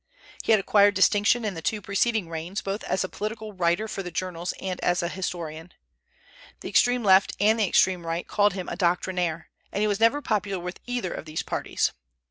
[0.43, 4.01] He had acquired distinction in the two preceding reigns, both as a political writer for
[4.01, 5.73] the journals and as a historian.
[6.61, 10.19] The extreme Left and the extreme Right called him a "Doctrinaire," and he was never
[10.19, 11.91] popular with either of these parties.